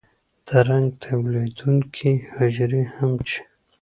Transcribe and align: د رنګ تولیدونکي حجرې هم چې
د 0.47 0.49
رنګ 0.67 0.87
تولیدونکي 1.03 2.11
حجرې 2.33 2.83
هم 2.95 3.11
چې 3.27 3.39